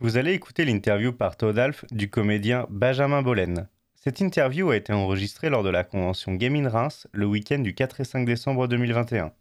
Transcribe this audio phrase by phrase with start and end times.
[0.00, 3.68] Vous allez écouter l'interview par Todalf du comédien Benjamin Bollen.
[3.94, 7.74] Cette interview a été enregistrée lors de la convention Game in Reims le week-end du
[7.74, 9.32] 4 et 5 décembre 2021.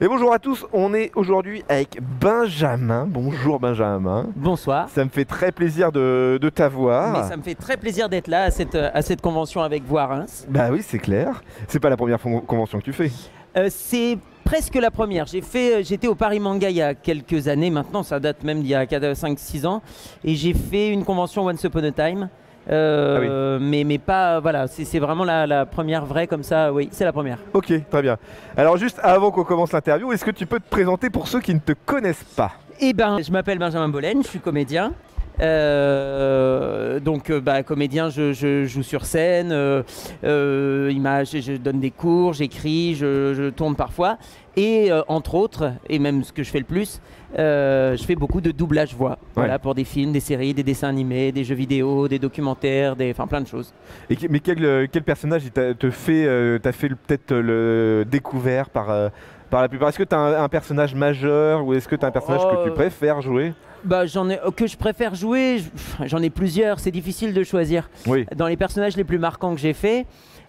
[0.00, 3.04] Et bonjour à tous, on est aujourd'hui avec Benjamin.
[3.08, 4.28] Bonjour Benjamin.
[4.36, 4.88] Bonsoir.
[4.90, 7.20] Ça me fait très plaisir de, de t'avoir.
[7.20, 10.46] Mais ça me fait très plaisir d'être là à cette, à cette convention avec Reims.
[10.48, 11.42] Bah oui, c'est clair.
[11.66, 13.10] C'est pas la première convention que tu fais.
[13.56, 15.26] Euh, c'est presque la première.
[15.26, 18.44] J'ai fait, euh, j'étais au Paris Manga il y a quelques années maintenant, ça date
[18.44, 19.82] même d'il y a 5-6 ans,
[20.22, 22.28] et j'ai fait une convention Once Upon a Time.
[22.70, 26.88] Euh, mais, mais pas, voilà, c'est c'est vraiment la, la première vraie comme ça, oui,
[26.92, 27.38] c'est la première.
[27.54, 28.16] Ok, très bien.
[28.56, 31.54] Alors juste avant qu'on commence l'interview, est-ce que tu peux te présenter pour ceux qui
[31.54, 32.52] ne te connaissent pas?
[32.80, 34.92] Eh ben, je m'appelle Benjamin Bollen, je suis comédien.
[35.40, 41.90] Euh, donc, euh, bah, comédien, je, je joue sur scène, euh, image, je donne des
[41.90, 44.18] cours, j'écris, je, je tourne parfois.
[44.56, 47.00] Et euh, entre autres, et même ce que je fais le plus,
[47.36, 49.18] je fais beaucoup de doublage voix.
[49.36, 53.10] Voilà, pour des films, des séries, des dessins animés, des jeux vidéo, des documentaires, des,
[53.12, 53.72] enfin plein de choses.
[54.10, 59.10] Et Mais quel, quel personnage te fait, t'as fait peut-être le découvert par,
[59.50, 59.90] par la plupart?
[59.90, 62.42] Est-ce que tu as un, un personnage majeur ou est-ce que tu as un personnage
[62.42, 63.52] que tu Oh, préfères jouer?
[63.84, 65.58] Bah, j'en ai que je préfère jouer.
[66.00, 66.80] je- J'en ai plusieurs.
[66.80, 67.88] C'est difficile de choisir.
[68.06, 68.26] Oui.
[68.36, 70.06] Dans les personnages les plus marquants que j'ai fait,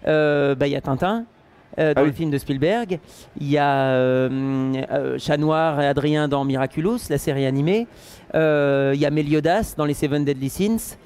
[0.07, 1.25] euh, bah, il y a Tintin.
[1.77, 2.09] euh, dans Ah oui.
[2.09, 2.99] le film de Spielberg,
[3.39, 7.87] il y a euh, euh, Chat Noir et Adrien dans Miraculous, la série animée.
[8.35, 10.97] Euh, Il y a Meliodas dans les Seven Deadly Sins.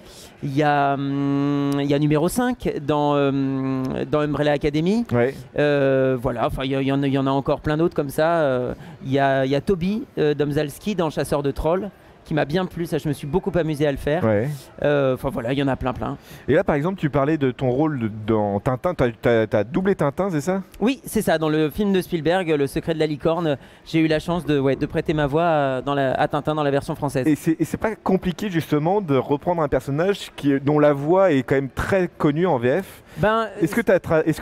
[0.42, 5.06] Il y, a, hum, il y a numéro 5 dans, euh, dans Umbrella Academy.
[5.12, 5.36] Ouais.
[5.60, 8.10] Euh, voilà, enfin, il y, en a- il y en a encore plein d'autres comme
[8.10, 8.38] ça.
[8.38, 8.74] Euh,
[9.06, 11.90] Il y, a, il y a Toby euh, Domzalski dans Chasseur de Trolls,
[12.34, 12.88] qui m'a bien plu.
[12.88, 14.24] Ça, je me suis beaucoup amusé à le faire.
[14.24, 14.50] ouais.
[14.84, 16.18] Euh, Enfin voilà, il y en a plein, plein.
[16.48, 18.94] Et là par exemple, tu parlais de ton rôle de- dans Tintin.
[18.96, 20.64] Tu as, doublé Tintin, c'est ça?
[20.80, 21.38] Oui, c'est ça.
[21.38, 24.58] Dans le film de Spielberg, Le secret de la licorne, j'ai eu la chance de,
[24.60, 27.28] ouais, de prêter ma voix dans la, à Tintin dans la version française.
[27.28, 31.56] Et c'est pas compliqué justement de reprendre un personnage qui, dont la voix est quand
[31.56, 33.04] même très connue en VF.
[33.18, 33.82] Ben, Est-ce que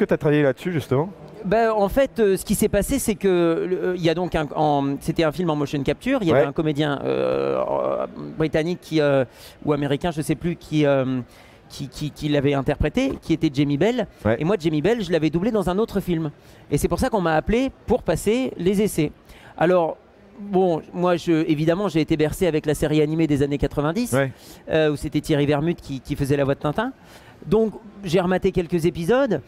[0.06, 1.10] tu as travaillé là-dessus justement?
[1.46, 4.98] Ben, en fait, euh, ce qui s'est passé, c'est que euh, y a donc un,
[5.00, 6.20] c'était un film en motion capture.
[6.22, 8.06] Il y avait un comédien euh,
[8.38, 9.02] britannique qui,
[9.66, 10.86] ou américain, je sais plus, qui
[11.70, 14.06] qui, qui- qui l'avait interprété, qui était Jamie Bell.
[14.26, 14.36] Ouais.
[14.40, 16.30] Et moi, Jamie Bell, je l'avais doublé dans un autre film.
[16.70, 19.12] Et c'est pour ça qu'on m'a appelé pour passer les essais.
[19.58, 19.98] Alors.
[20.44, 24.32] Bon, moi, je, évidemment, j'ai été bercé avec la série animée des années 90, Ouais.
[24.72, 26.94] euh, où c'était Thierry Vermut qui, qui faisait la voix de Tintin.
[27.46, 29.42] Donc, j'ai rematé quelques épisodes.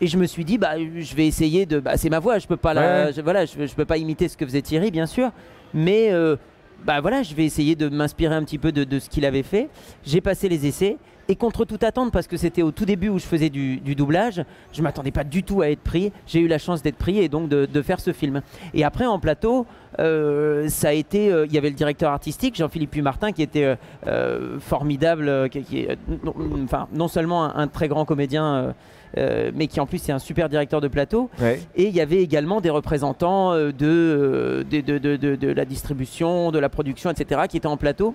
[0.00, 1.78] Et je me suis dit, bah, je vais essayer de.
[1.80, 3.12] Bah, c'est ma voix, je peux pas la, Ouais.
[3.14, 5.30] je, voilà, je, je peux pas imiter ce que faisait Thierry, bien sûr,
[5.74, 6.36] mais euh,
[6.84, 9.42] bah voilà, je vais essayer de m'inspirer un petit peu de, de ce qu'il avait
[9.42, 9.68] fait.
[10.04, 10.96] J'ai passé les essais
[11.28, 13.94] et contre toute attente, parce que c'était au tout début où je faisais du, du
[13.94, 16.12] doublage, je m'attendais pas du tout à être pris.
[16.26, 18.40] J'ai eu la chance d'être pris et donc de, de faire ce film.
[18.74, 19.66] Et après en plateau,
[20.00, 23.76] euh, ça a été, euh, il y avait le directeur artistique Jean-Philippe Puy-Martin qui était
[24.08, 26.34] euh, formidable, qui, qui est, non,
[26.64, 28.74] enfin non seulement un, un très grand comédien.
[29.18, 31.30] Euh, mais qui en plus est un super directeur de plateau.
[31.40, 31.60] Ouais.
[31.76, 35.64] Et il y avait également des représentants euh, de, euh, de, de- de- de- la
[35.64, 38.14] distribution, de la production, etc., qui étaient en plateau.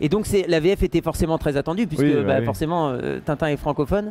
[0.00, 2.44] Et donc la VF était forcément très attendue, puisque Oui, bah bah, oui.
[2.44, 4.10] forcément euh, Tintin est francophone.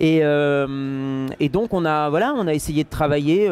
[0.00, 3.48] Et, et donc on a, voilà, on a essayé de travailler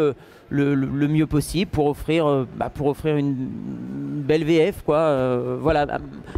[0.49, 4.83] le, le- le mieux possible pour offrir, euh, bah, pour offrir une, une belle VF.
[4.85, 4.99] Quoi.
[4.99, 5.87] Euh, voilà.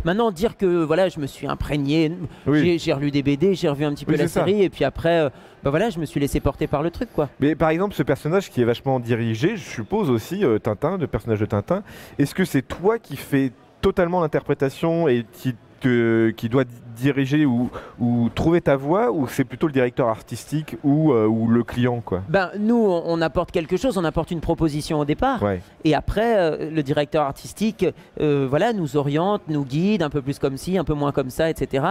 [0.05, 2.13] Maintenant, dire que voilà, je me suis imprégné,
[2.47, 2.79] Oui.
[2.79, 4.45] j'ai, relu des BD, j'ai revu un petit peu la ça.
[4.45, 5.29] série, et puis après, euh,
[5.63, 7.09] bah, voilà, je me suis laissé porter par le truc.
[7.15, 7.29] quoi.
[7.41, 11.07] Mais par exemple, ce personnage qui est vachement dirigé, je suppose aussi euh, Tintin, le
[11.07, 11.83] personnage de Tintin,
[12.19, 17.47] est-ce que c'est toi qui fais totalement l'interprétation et qui, te- qui doit di- diriger
[17.47, 21.62] ou, ou trouver ta voix ou c'est plutôt le directeur artistique ou, euh, ou le
[21.62, 22.22] client quoi?
[22.28, 25.42] Ben, nous, on, on apporte quelque chose, on apporte une proposition au départ.
[25.42, 25.60] Ouais.
[25.84, 27.86] Et après, euh, le directeur artistique
[28.21, 31.30] euh, voilà, nous oriente, nous guide, un peu plus comme ci, un peu moins comme
[31.30, 31.84] ça, etc.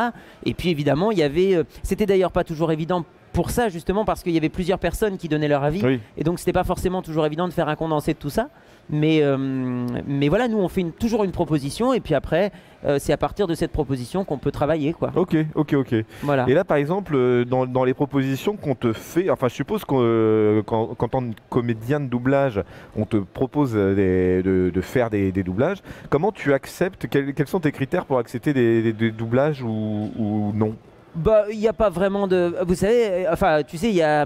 [0.45, 1.63] Et puis évidemment, il y avait.
[1.83, 3.05] C'était d'ailleurs pas toujours évident
[3.37, 5.83] pour ça, justement, parce qu'il y avait plusieurs personnes qui donnaient leur avis.
[5.85, 5.99] Oui.
[6.17, 8.49] Et donc, c'était pas forcément toujours évident de faire un condensé de tout ça.
[8.89, 9.37] Mais, euh,
[10.07, 11.93] mais voilà, nous, on fait une- toujours une proposition.
[11.93, 12.51] Et puis après,
[12.83, 14.93] euh, c'est à partir de cette proposition qu'on peut travailler.
[14.93, 15.11] Quoi.
[15.15, 15.95] Ok, ok, ok.
[16.23, 16.45] Voilà.
[16.47, 19.85] Et là, par exemple, euh, dans, dans les propositions qu'on te fait, enfin, je suppose
[19.85, 21.05] qu'en euh, que
[21.49, 22.63] comédien de doublage,
[22.95, 25.83] on te propose des- de, de faire des, des doublages.
[26.09, 27.07] Comment tu acceptes?
[27.07, 30.73] Quels, quels sont tes critères pour accepter des, des- des doublages ou, ou non?
[31.15, 32.55] Bah, il n'y a pas vraiment de.
[32.65, 34.25] Vous savez, euh, enfin, tu sais, il y a.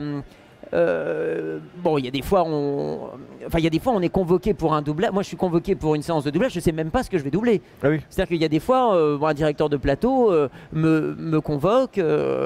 [0.74, 3.10] euh, bon, il y a des fois, on,
[3.46, 5.12] enfin, il y a des fois, on est convoqué pour un doublage.
[5.12, 6.54] Moi, je suis convoqué pour une séance de doublage.
[6.54, 7.62] Je sais même pas ce que je vais doubler.
[7.84, 8.00] Ah oui.
[8.10, 11.98] C'est-à-dire qu'il y a des fois, euh, un directeur de plateau euh, me, me convoque.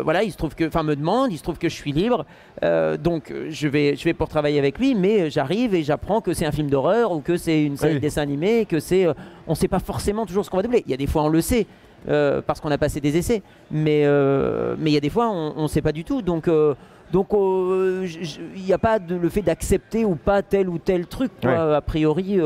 [0.04, 1.32] voilà, il se trouve que, enfin, me demande.
[1.32, 2.26] Il se trouve que je suis libre.
[2.64, 4.96] Donc, je vais, je vais pour travailler avec lui.
[4.96, 8.00] Mais j'arrive et j'apprends que c'est un film d'horreur ou que c'est une série Oui.
[8.00, 9.08] de dessins animés, que c'est,
[9.48, 10.84] on sait pas forcément toujours ce qu'on va doubler.
[10.86, 11.68] Il y a des fois, on le sait.
[12.10, 13.42] Euh, parce qu'on a passé des essais,
[13.72, 16.48] mais euh, mais il y a des fois on ne sait pas du tout, donc
[16.48, 16.74] euh,
[17.12, 21.32] donc il n'y a pas de, le fait d'accepter ou pas tel ou tel truc.
[21.42, 21.52] quoi.
[21.52, 21.76] Ouais.
[21.76, 22.40] A priori,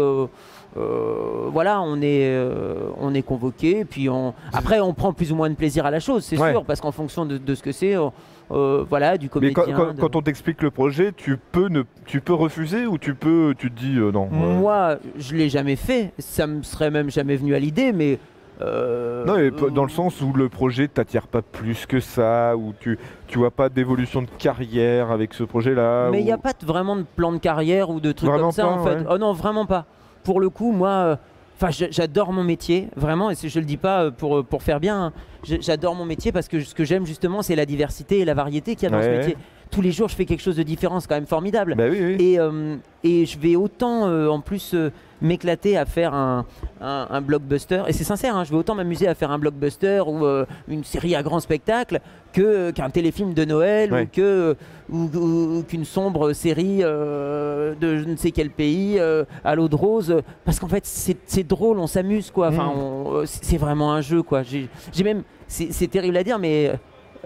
[0.78, 3.86] euh, voilà, on est, euh, on est convoqué.
[3.86, 4.34] Puis on...
[4.54, 6.52] Après, on prend plus ou moins de plaisir à la chose, c'est Ouais.
[6.52, 9.54] sûr, parce qu'en fonction de, de ce que c'est, euh, voilà, du Mais comédien.
[9.54, 12.98] quand, quand- de- quand on t'explique le projet, tu peux, ne, tu peux refuser ou
[12.98, 14.28] tu peux, tu te dis non.
[14.30, 16.12] Moi, je l'ai jamais fait.
[16.20, 18.20] Ça me serait même jamais venu à l'idée, mais.
[18.62, 22.56] Euh, Non, mais p- dans le sens où le projet t'attire pas plus que ça,
[22.58, 22.98] où tu,
[23.28, 26.10] tu vois pas d'évolution de carrière avec ce projet-là.
[26.12, 28.46] Mais il ou- n'y a pas vraiment de plan de carrière ou de trucs Vraiment
[28.48, 28.96] comme ça pas, en fait.
[28.96, 29.06] ouais.
[29.10, 29.86] Oh non, vraiment pas.
[30.24, 31.16] Pour le coup, moi, euh,
[31.58, 34.64] enfin, j'a- j'adore mon métier, vraiment, et je le dis pas euh, pour, euh, pour
[34.64, 35.06] faire bien.
[35.06, 35.14] hein.
[35.44, 38.76] J'adore mon métier parce que ce que j'aime justement, c'est la diversité et la variété
[38.76, 39.18] qu'il y a dans ce Ouais.
[39.20, 39.38] métier.
[39.72, 41.76] Tous les jours, je fais quelque chose de différent, c'est quand même formidable.
[41.78, 42.16] Bah oui, oui.
[42.20, 44.90] Et, euh, et je vais autant euh, en plus euh,
[45.22, 46.46] m'éclater à faire un,
[46.82, 50.02] un- un blockbuster, et c'est sincère, hein, je vais autant m'amuser à faire un blockbuster
[50.08, 52.00] ou euh, une série à grand spectacle
[52.34, 54.04] que, qu'un téléfilm de Noël Ouais.
[54.04, 54.56] ou, que,
[54.90, 59.56] ou, ou- ou qu'une sombre série euh, de je ne sais quel pays euh, à
[59.56, 60.22] l'eau de rose.
[60.46, 61.18] Parce qu'en fait, c'est,
[61.48, 62.50] drôle, on s'amuse quoi.
[62.50, 63.08] Enfin, Mm.
[63.16, 64.44] euh, c'est vraiment un jeu quoi.
[64.44, 64.70] J'ai,
[65.04, 66.72] même, c'est, c'est terrible à dire, mais.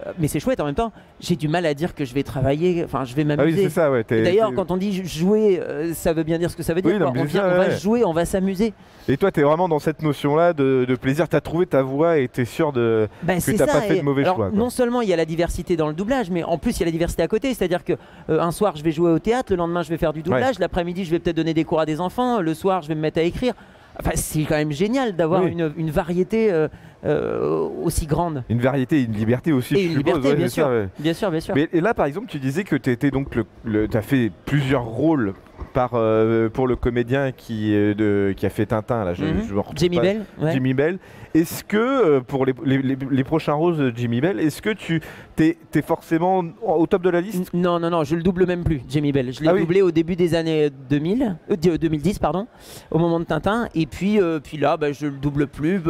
[0.05, 0.91] Euh, mais c'est chouette en même temps.
[1.19, 3.63] J'ai du mal à dire que je vais travailler, enfin je vais Ah oui, m'amuser.
[3.63, 4.03] c'est ça, ouais.
[4.03, 6.73] t'es- Et D'ailleurs, quand on dit jouer, euh, ça veut bien dire ce que ça
[6.73, 6.91] veut dire.
[6.93, 8.73] Oui, non, on, c'est vient- ça, on va jouer, on va s'amuser.
[9.07, 11.27] Et toi, t'es vraiment dans cette notion-là de, de plaisir.
[11.27, 13.07] T'as trouvé ta voix et t'es sûr de.
[13.23, 13.65] Ben, t'as ça.
[13.67, 14.57] pas fait et- de mauvais alors, choix, quoi.
[14.57, 16.83] Non seulement il y a la diversité dans le doublage, mais en plus il y
[16.83, 17.53] a la diversité à côté.
[17.53, 17.93] C'est-à-dire que
[18.29, 20.57] euh, un soir je vais jouer au théâtre, le lendemain je vais faire du doublage,
[20.59, 23.01] l'après-midi je vais peut-être donner des cours à des enfants, le soir je vais me
[23.01, 23.53] mettre à écrire.
[23.99, 25.51] Enfin, c'est quand même génial d'avoir Oui.
[25.51, 26.67] une, une variété euh,
[27.05, 28.43] euh, aussi grande.
[28.49, 29.75] Une variété et une liberté aussi.
[29.75, 30.67] Et une suppose, liberté, ouais, bien ça, sûr.
[30.67, 30.87] ouais.
[30.99, 31.55] Bien sûr, bien sûr.
[31.55, 34.31] Mais et là, par exemple, tu disais que tu étais donc le, le- t'as fait
[34.45, 35.33] plusieurs rôles
[35.73, 39.13] par euh, pour le comédien qui est de qui a fait Tintin là.
[39.13, 39.41] Je, Mhm.
[39.47, 39.99] je me Jimmy.
[39.99, 40.51] Bell, ouais.
[40.53, 40.99] Jimmy Bell.
[41.33, 44.69] Est-ce que euh, pour les, les- les- les prochains rôles de Jimmy Bell, est-ce que
[44.69, 45.01] tu
[45.35, 48.63] t'es es forcément au top de la liste Non, non, non, je le double même
[48.63, 49.33] plus, Jamie Bell.
[49.33, 49.61] Je l'ai Ah oui.
[49.61, 52.47] doublé au début des années 2000, euh, di- 2010, pardon,
[52.91, 53.67] au moment de Tintin.
[53.73, 55.81] Et puis, euh, puis là, bah, je le double plus.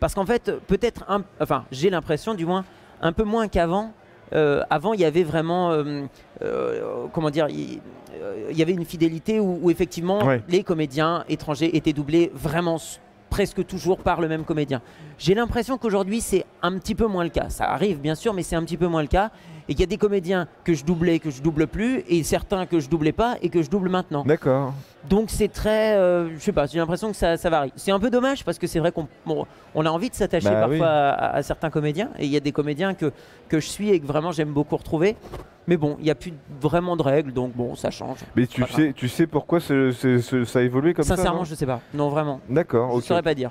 [0.00, 1.04] Parce qu'en fait, peut-être,
[1.40, 2.64] enfin, j'ai l'impression, du moins,
[3.00, 3.92] un peu moins qu'avant.
[4.32, 6.02] Euh, avant, il y avait vraiment, euh,
[6.42, 7.80] euh, comment dire, il
[8.56, 10.42] y avait une fidélité où, où effectivement, Ouais.
[10.48, 12.78] les comédiens étrangers étaient doublés vraiment
[13.28, 14.82] presque toujours par le même comédien.
[15.18, 17.48] J'ai l'impression qu'aujourd'hui, c'est un petit peu moins le cas.
[17.48, 19.30] Ça arrive, bien sûr, mais c'est un petit peu moins le cas.
[19.68, 22.66] Et qu'il y a des comédiens que je doublais, que je double plus, et certains
[22.66, 24.24] que je doublais pas et que je double maintenant.
[24.24, 24.74] D'accord.
[25.08, 27.72] Donc c'est très, euh, je sais pas, j'ai l'impression que ça, ça varie.
[27.76, 30.50] C'est un peu dommage parce que c'est vrai qu'on bon, on a envie de s'attacher
[30.50, 30.82] Bah parfois oui.
[30.82, 33.10] à, à certains comédiens, et il y a des comédiens que,
[33.48, 35.16] que je suis et que vraiment j'aime beaucoup retrouver.
[35.66, 38.18] Mais bon, il n'y a plus vraiment de règles, donc bon, ça change.
[38.36, 41.44] Mais tu sais, tu sais pourquoi ce- ce- ce- ça a évolué comme ça Sincèrement,
[41.44, 41.80] je sais pas.
[41.94, 42.40] Non, vraiment.
[42.48, 42.90] D'accord.
[42.92, 43.04] Je ok.
[43.04, 43.50] saurais pas dire.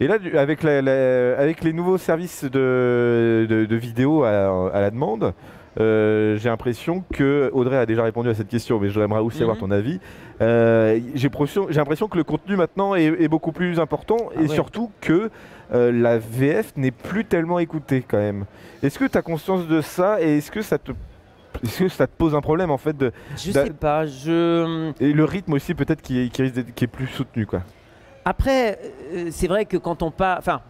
[0.00, 4.80] Et là, avec, la- la- avec les nouveaux services de, de, de vidéo à, à
[4.80, 5.34] la demande,
[5.78, 9.56] euh, j'ai l'impression que Audrey a déjà répondu à cette question, mais j'aimerais aussi avoir
[9.56, 9.60] Mhm.
[9.62, 10.00] ton avis.
[10.40, 11.28] Euh, j'ai
[11.74, 14.54] l'impression que le contenu maintenant est, est beaucoup plus important Ah et ouais.
[14.54, 15.30] surtout que
[15.74, 18.44] euh, la VF n'est plus tellement écoutée quand même.
[18.82, 20.92] Est-ce que tu as conscience de ça et est-ce que ça te
[21.64, 24.04] est-ce que ça te pose un problème en fait de, Je sais pas.
[24.04, 27.62] Je et le rythme aussi peut-être qui, est- qui qui est plus soutenu quoi.
[28.26, 28.78] Après,
[29.30, 30.60] c'est vrai que quand on part, enfin,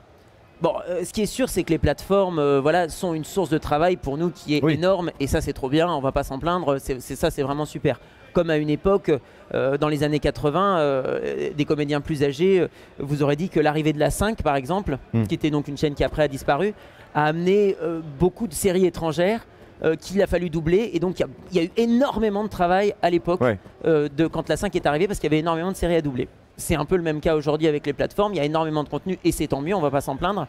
[0.60, 3.50] bon, euh, ce qui est sûr, c'est que les plateformes, euh, voilà, sont une source
[3.50, 4.74] de travail pour nous qui est Oui.
[4.74, 5.88] énorme, et ça, c'est trop bien.
[5.88, 6.78] On va pas s'en plaindre.
[6.78, 8.00] C'est ça, c'est vraiment super.
[8.32, 9.10] Comme à une époque,
[9.54, 12.66] euh, dans les années 80, euh, des comédiens plus âgés
[12.98, 15.24] vous auraient dit que l'arrivée de la 5, par exemple, Hmm.
[15.24, 16.74] qui était donc une chaîne qui après a disparu,
[17.14, 17.76] a amené
[18.18, 19.46] beaucoup de séries étrangères.
[19.84, 22.42] euh, qu'il a fallu doubler et donc il y a- il y, a eu énormément
[22.42, 23.58] de travail à l'époque Ouais.
[23.84, 26.00] euh, de quand la 5 est arrivée parce qu'il y avait énormément de séries à
[26.00, 26.28] doubler.
[26.56, 28.32] C'est un peu le même cas aujourd'hui avec les plateformes.
[28.34, 30.46] Il y a énormément de contenu et c'est tant mieux, on va pas s'en plaindre.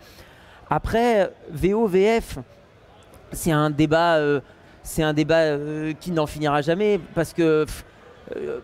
[0.70, 2.40] Après, VO, VF,
[3.32, 4.42] c'est un débat, euh,
[4.84, 7.66] c'est un débat euh, qui n'en finira jamais parce que
[8.36, 8.60] euh,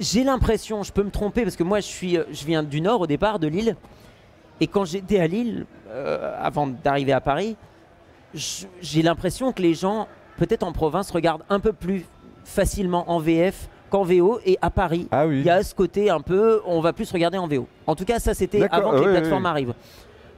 [0.00, 3.02] j'ai l'impression, je peux me tromper parce que moi je suis, je viens du nord
[3.02, 3.76] au départ, de Lille,
[4.60, 5.66] et quand j'étais à Lille,
[6.38, 7.56] avant d'arriver à Paris,
[8.34, 12.04] j'ai l'impression que les gens, peut-être en province, regardent un peu plus
[12.44, 15.40] facilement en VF qu'en VO, et à Paris, Ah oui.
[15.40, 17.66] il y a ce côté un peu, on va plus regarder en VO.
[17.86, 19.74] En tout cas, ça c'était avant que les plateformes arrivent.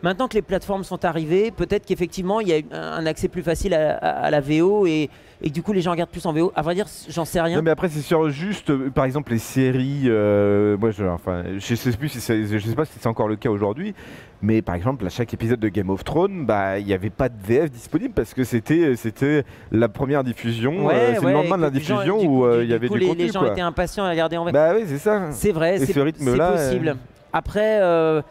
[0.01, 2.61] Maintenant que les plateformes sont arrivées, peut-être qu'effectivement il y a
[2.97, 5.11] un accès plus facile à, à- à la VO et,
[5.43, 6.53] et du coup les gens regardent plus en VO.
[6.55, 7.57] À vrai dire, j'en sais rien.
[7.57, 11.43] Non mais après c'est sur juste euh, par exemple les séries euh, moi je enfin
[11.59, 13.93] je sais plus si c'est- je sais pas si c'est encore le cas aujourd'hui
[14.41, 17.29] mais par exemple à chaque épisode de Game of Thrones bah il n'y avait pas
[17.29, 21.33] de VF disponible parce que c'était c'était la première diffusion Ouais, euh, c'est ouais, le
[21.33, 23.41] lendemain de la diffusion où euh, il y avait coup, du les, contenu les gens
[23.41, 23.51] quoi.
[23.53, 24.53] étaient impatients à regarder en VF.
[24.55, 25.29] Bah oui c'est ça.
[25.33, 26.89] C'est vrai, c'est ce rythme-là, c'est possible.
[26.91, 26.95] euh,
[27.33, 28.23] Après, euh,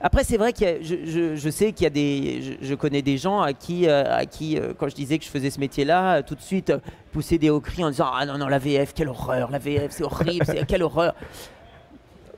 [0.00, 3.02] après c'est vrai que je, je- je sais qu'il y a des, je, je connais
[3.02, 5.60] des gens à qui, euh, à qui euh, quand je disais que je faisais ce
[5.60, 6.78] métier-là, euh, tout de suite euh,
[7.12, 9.90] poussaient des hauts cris en disant ah non non la VF quelle horreur, la VF
[9.90, 11.14] c'est horrible, c'est quelle horreur.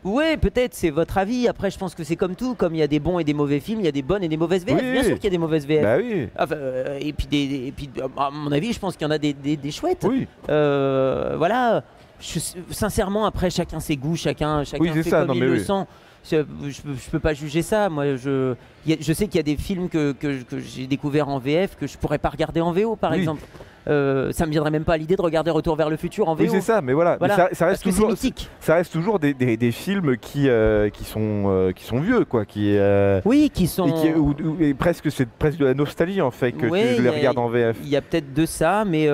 [0.05, 1.47] Oui, peut-être, c'est votre avis.
[1.49, 2.55] Après, je pense que c'est comme tout.
[2.55, 4.25] Comme il y a des bons et des mauvais films, il y a des bonnes
[4.25, 4.81] et des mauvaises VF.
[4.83, 5.83] Oui, Bien sûr qu'il y a des mauvaises VF.
[5.83, 6.29] Bah oui.
[6.39, 9.09] Enfin, euh, et puis, des, des- et puis, à mon avis, je pense qu'il y
[9.09, 10.05] en a des, des- des chouettes.
[10.09, 10.27] Oui.
[10.49, 11.85] Euh, voilà.
[12.23, 12.39] Je-
[12.71, 15.61] sincèrement, après, chacun ses goûts, chacun, chacun Oui, fait ça, comme il le oui.
[15.65, 15.85] sent.
[16.31, 16.37] Je,
[16.69, 17.89] je, peux- pas juger ça.
[17.89, 21.29] Moi, je, a- je sais qu'il y a des films que, que, que j'ai découverts
[21.29, 23.19] en VF que je pourrais pas regarder en VO, par Oui.
[23.19, 23.43] exemple.
[23.89, 26.37] Euh, ça me viendrait même pas à l'idée de regarder Retour vers le futur en
[26.37, 26.45] VO.
[26.45, 27.49] Oui c'est ça mais voilà, Voilà.
[27.51, 28.13] Mais ça, reste toujours
[28.61, 32.25] ça reste toujours des, des- des films qui euh, qui sont euh, qui sont vieux
[32.25, 33.89] quoi qui euh, Oui, qui sont.
[33.89, 36.95] et qui ou- ou- et presque c'est presque de la nostalgie en fait que Ouais,
[36.95, 37.77] tu les regardes en VF.
[37.83, 39.09] Il y a peut-être de ça, mais,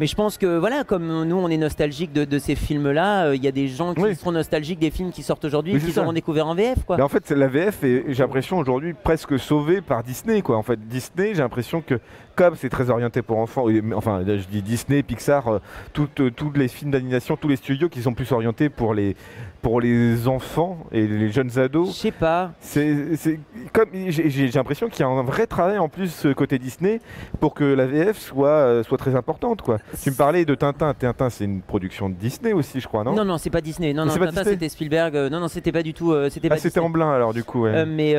[0.00, 3.36] mais je pense que voilà, comme nous on est nostalgique de, de ces films-là, euh,
[3.36, 4.14] il y a des gens qui Oui.
[4.14, 6.02] seront nostalgiques des films qui sortent aujourd'hui et qui ça.
[6.02, 6.84] auront découvert en VF.
[6.86, 6.96] Quoi.
[6.96, 10.56] Mais en fait, la VF est, j'ai l'impression aujourd'hui presque sauvée par Disney, quoi.
[10.56, 11.98] En fait, Disney, j'ai l'impression que
[12.36, 15.58] comme c'est très orienté pour enfants, et- enfin, là, je dis Disney, Pixar, euh,
[15.92, 19.16] toutes, euh, tous les films d'animation, tous les studios qui sont plus orientés pour les,
[19.62, 21.96] pour les enfants et les jeunes Je ados.
[21.98, 22.52] sais pas.
[22.60, 23.40] C'est, c'est
[23.72, 27.00] comme j'ai, l'impression qu'il y a un vrai travail en plus euh, côté Disney
[27.40, 29.78] pour que la VF soit, euh, soit très importante, quoi.
[30.02, 30.92] Tu me parlais de Tintin.
[30.94, 33.14] Tintin, c'est une production de Disney aussi, je crois, non?
[33.14, 33.92] Non, non, c'est pas Disney.
[33.94, 35.14] Non, non, Tintin, c'était Spielberg.
[35.32, 36.14] Non, non, c'était pas du tout.
[36.30, 37.62] c'était Ah, c'était en blanc alors, du coup.
[37.62, 37.84] ouais.
[37.86, 38.14] Mais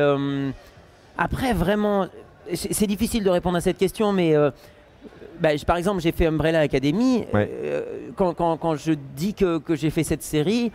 [1.16, 2.06] après, vraiment,
[2.54, 4.50] c'est difficile de répondre à cette question, mais euh,
[5.40, 7.24] bah, je- par exemple, j'ai fait Umbrella Academy.
[7.32, 7.50] Ouais.
[7.64, 7.82] Euh,
[8.16, 10.72] quand, quand- quand je dis que, que j'ai fait cette série,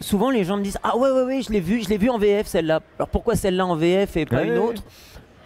[0.00, 2.10] souvent les gens me disent Ah ouais, ouais, ouais, je l'ai vu, je l'ai vu
[2.10, 2.80] en VF celle-là.
[2.98, 4.48] Alors pourquoi celle-là en VF et pas Ouais.
[4.48, 4.82] une autre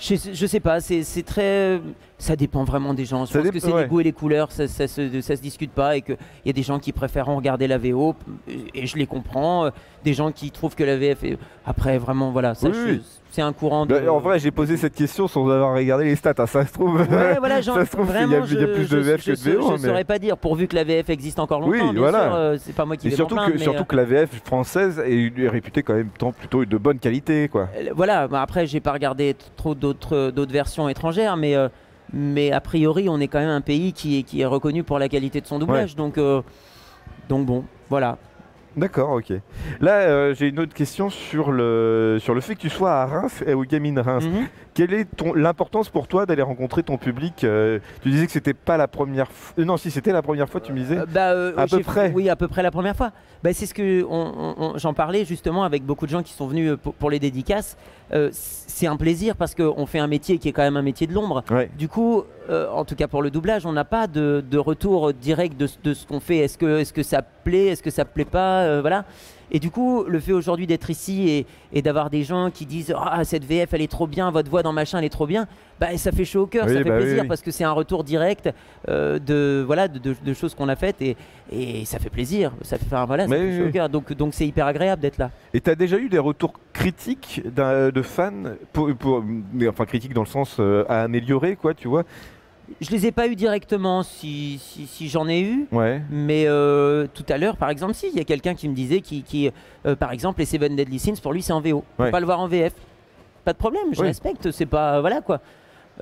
[0.00, 1.80] je, je sais pas, c'est très.
[2.18, 3.26] Ça dépend vraiment des gens.
[3.26, 3.82] Je Ça pense que c'est ouais.
[3.82, 6.50] les goûts et les couleurs, ça, ça, se, ça se discute pas et qu'il y
[6.50, 8.14] a des gens qui préfèrent regarder la VO
[8.74, 9.64] et je les comprends.
[9.66, 9.70] euh,
[10.04, 11.36] Des gens qui trouvent que la VF est.
[11.66, 13.02] Après, vraiment, voilà, ça, Oui, je- oui.
[13.30, 14.08] C'est un courant de.
[14.08, 16.34] En vrai, j'ai posé cette question sans avoir regardé les stats.
[16.38, 16.96] hein, Ça se trouve.
[17.00, 18.88] Ouais, voilà, genre, ça se trouve, il y a- vraiment, il y a je- plus
[18.90, 21.10] de VF je que de VO, Je mais- saurais pas dire, pourvu que la VF
[21.10, 21.72] existe encore longtemps.
[21.72, 22.34] Oui, bien voilà.
[22.34, 25.32] euh, c'est pas moi qui vais surtout, que, mais, surtout que la VF française est,
[25.38, 27.68] est réputée quand même tant plutôt de bonne qualité, quoi.
[27.76, 31.68] euh, voilà, bah, après, j'ai pas regardé trop d'autres versions étrangères, mais, euh,
[32.12, 34.98] mais a priori, on est quand même un pays qui est, qui est reconnu pour
[34.98, 35.94] la qualité de son doublage.
[35.96, 36.40] Donc, euh,
[37.28, 38.16] donc bon, voilà.
[38.76, 39.32] D'accord, ok.
[39.80, 43.06] Là, euh, j'ai une autre question sur le, sur le fait que tu sois à
[43.06, 44.24] Reims et au Gaming Reims.
[44.24, 44.46] Mhm.
[44.74, 48.76] Quelle est l'importance pour toi d'aller rencontrer ton public euh, Tu disais que c'était pas
[48.76, 49.64] la première fois.
[49.64, 50.98] non, si c'était la première fois, tu me disais.
[50.98, 52.12] Euh, bah, euh, À peu près.
[52.14, 53.10] Oui, à peu près la première fois.
[53.42, 54.04] Bah, c'est ce que
[54.76, 57.76] j'en parlais justement avec beaucoup de gens qui sont venus euh, pour, pour les dédicaces.
[58.12, 61.06] Euh, c'est un plaisir parce qu'on fait un métier qui est quand même un métier
[61.08, 61.42] de l'ombre.
[61.50, 61.68] Ouais.
[61.76, 65.12] Du coup, euh, en tout cas pour le doublage, on n'a pas de, de retour
[65.12, 66.38] direct de, ce- de ce qu'on fait.
[66.38, 67.66] Est-ce que, est que ça plaît?
[67.66, 68.57] Est-ce que ça plaît pas?
[68.58, 69.04] Euh, Voilà.
[69.50, 72.94] Et du coup, le fait aujourd'hui d'être ici et, et d'avoir des gens qui disent
[72.94, 75.46] Ah, cette VF, elle est trop bien, votre voix dans machin, elle est trop bien,
[75.80, 77.28] bah, ça fait chaud au cœur, Oui, ça fait bah plaisir oui.
[77.28, 78.50] parce que c'est un retour direct
[78.90, 81.16] euh, de, voilà, de, de- de choses qu'on a faites et,
[81.50, 82.52] et ça fait plaisir.
[82.60, 83.88] Ça fait, enfin, voilà, ça fait chaud au cœur.
[83.88, 85.30] Donc donc c'est hyper agréable d'être là.
[85.54, 88.32] Et tu as déjà eu des retours critiques de fans,
[88.74, 89.24] pour, pour-
[89.54, 92.04] mais enfin critiques dans le sens euh, à améliorer, quoi, tu vois?
[92.80, 95.66] Je les ai pas eu directement si, si, si j'en ai eu.
[95.72, 96.02] Ouais.
[96.10, 99.00] Mais euh, tout à l'heure, par exemple, si, il y a quelqu'un qui me disait,
[99.00, 99.50] qui, qui
[99.86, 101.84] euh, par exemple, les Seven Deadly Sins, pour lui, c'est en VO.
[101.98, 102.08] On Ouais.
[102.08, 102.74] peut pas le voir en VF.
[103.44, 104.06] Pas de problème, je Oui.
[104.08, 105.00] respecte, c'est pas.
[105.00, 105.40] Voilà quoi.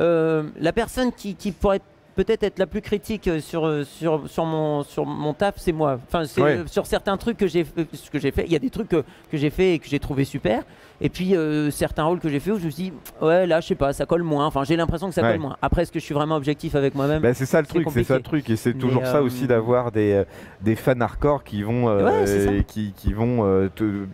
[0.00, 1.80] Euh, la personne qui, qui pourrait
[2.16, 5.72] peut-être être la plus critique euh, sur, euh, sur, sur, mon, sur mon taf, c'est
[5.72, 5.98] moi.
[6.08, 6.56] Enfin, c'est Ouais.
[6.58, 8.44] euh, sur certains trucs que j'ai ce que j'ai fait.
[8.46, 10.62] Il y a des trucs que, que j'ai fait et que j'ai trouvé super.
[11.02, 13.60] Et puis euh, certains rôles que j'ai fait où je me suis dit, ouais, là,
[13.60, 14.46] je sais pas, ça colle moins.
[14.46, 15.32] Enfin, j'ai l'impression que ça Ouais.
[15.32, 15.56] colle moins.
[15.60, 17.20] Après, est-ce que je suis vraiment objectif avec moi-même?
[17.20, 19.92] Bah, c'est ça le truc, c'est ça le truc, et c'est toujours ça aussi d'avoir
[19.92, 20.24] des,
[20.62, 24.06] des fans hardcore qui vont, euh, Ouais, qui, qui vont, te...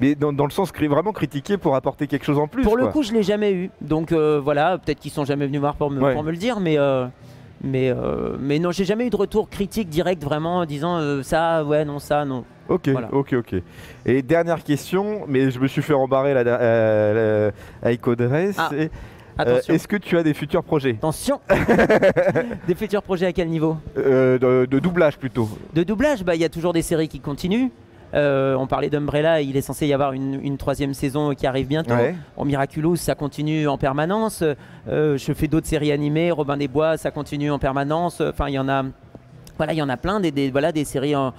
[0.00, 2.62] mais dans, dans le sens vraiment critiquer pour apporter quelque chose en plus.
[2.62, 3.70] Pour le coup, je l'ai jamais eu.
[3.80, 6.76] Donc voilà, peut-être qu'ils sont jamais venus voir pour me, pour me le dire, mais
[7.62, 11.22] mais euh, mais non, j'ai jamais eu de retour critique direct vraiment en disant euh,
[11.22, 12.44] ça, ouais, non, ça, non.
[12.68, 13.08] Ok, Voilà.
[13.12, 13.54] ok, ok.
[14.06, 17.50] Et dernière question, mais je me suis fait rembarrer la, la, euh,
[17.82, 18.70] la- avec Audrey, Ah,
[19.46, 20.92] euh, est-ce que tu as des futurs projets?
[20.98, 21.40] Attention.
[22.66, 23.76] des futurs projets à quel niveau?
[23.98, 27.20] Euh, de, de doublage plutôt De doublage, bah il y a toujours des séries qui
[27.20, 27.68] continuent.
[28.14, 31.66] Euh, on parlait d'Umbrella, il est censé y avoir une, une troisième saison qui arrive
[31.66, 31.94] bientôt.
[31.94, 32.14] Ouais.
[32.36, 34.42] En Miraculous, ça continue en permanence.
[34.88, 36.30] Euh, je fais d'autres séries animées.
[36.30, 38.20] Robin des Bois, ça continue en permanence.
[38.20, 38.84] Enfin, il y en a.
[39.56, 41.32] Voilà, il y en a plein des, des- voilà, des séries en.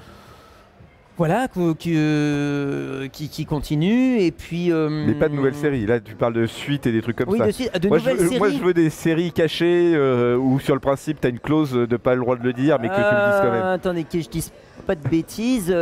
[1.17, 1.47] Voilà,
[1.79, 4.19] qui, qui continuent.
[4.19, 4.71] Et puis.
[4.71, 5.85] euh, Mais pas de nouvelles séries.
[5.85, 7.47] Là, tu parles de suites et des trucs comme Oui, ça.
[7.47, 8.39] de, suite- de moi, je nouvelles veux, séries.
[8.39, 11.73] moi, je veux des séries cachées euh, où, sur le principe, tu as une clause
[11.73, 13.63] de pas le droit de le dire, mais que tu le dises quand Euh, même.
[13.63, 14.51] Attendez, que je dise
[14.85, 15.73] pas de bêtises.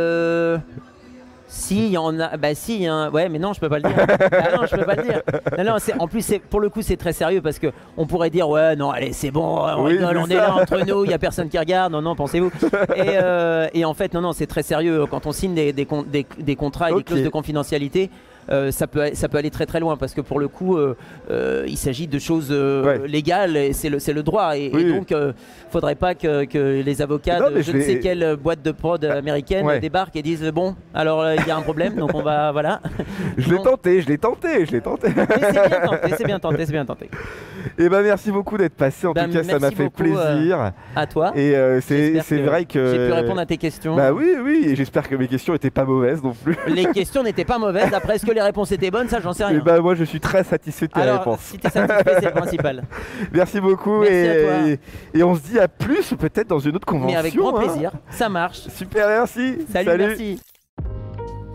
[1.48, 2.36] Si, il y en a.
[2.36, 3.96] Bah, si, y a un- ouais, mais non, je peux pas le dire.
[4.32, 5.22] Ah non, je peux pas le dire.
[5.58, 8.06] Non, non, c'est- en plus, c'est- pour le coup, c'est très sérieux parce que on
[8.06, 10.78] pourrait dire, ouais, non, allez, c'est bon, on Oui, rigole, c'est on est là entre
[10.84, 11.92] nous, il y a personne qui regarde.
[11.92, 12.50] Non, non, pensez-vous.
[12.96, 15.06] Et, euh, et en fait, non, non, c'est très sérieux.
[15.08, 18.10] Quand on signe des, des, con- des- des contrats et des clauses de confidentialité,
[18.50, 20.96] euh, ça, peut, ça peut aller très très loin parce que pour le coup, euh,
[21.30, 23.06] euh, il s'agit de choses Ouais.
[23.08, 24.56] légales et c'est le, c'est le droit.
[24.56, 24.92] Et, et Oui.
[24.94, 25.32] donc, euh,
[25.70, 29.04] faudrait pas que, que les avocats Non, de je ne sais quelle boîte de prod
[29.04, 29.80] américaine Ouais.
[29.80, 32.80] débarquent et disent bon, alors il y a un problème, donc on va voilà.
[33.38, 35.08] Je l'ai tenté, je l'ai tenté, je l'ai tenté.
[35.08, 37.10] C'est bien tenté, c'est bien tenté, c'est bien tenté.
[37.78, 39.06] Et ben merci beaucoup d'être passé.
[39.06, 40.72] En Bah, tout cas, ça m'a fait euh, plaisir.
[40.94, 41.32] À toi.
[41.34, 42.92] Et euh, c'est vrai que.
[42.92, 43.96] J'ai pu répondre à tes questions.
[43.96, 46.56] Bah oui, oui, et j'espère que mes questions étaient pas mauvaises non plus.
[46.68, 47.92] Les questions n'étaient pas mauvaises.
[47.92, 49.08] Après, est-ce que les réponses étaient bonnes?
[49.08, 49.60] Ça, j'en sais Et rien.
[49.64, 51.40] bah moi je suis très satisfait de tes alors, réponses.
[51.40, 52.82] si t'es satisfait, c'est le principal.
[53.32, 54.68] Merci beaucoup Merci et, à toi.
[54.68, 57.12] et, et on se dit à plus peut-être dans une autre convention.
[57.12, 57.62] Mais avec grand hein.
[57.62, 57.90] plaisir.
[58.10, 58.60] Ça marche.
[58.68, 59.58] Super, merci.
[59.72, 60.40] Salut, merci.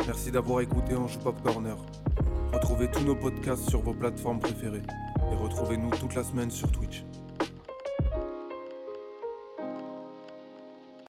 [0.07, 1.75] Merci d'avoir écouté Ange Pop Corner.
[2.53, 4.81] Retrouvez tous nos podcasts sur vos plateformes préférées
[5.31, 7.03] et retrouvez-nous toute la semaine sur Twitch.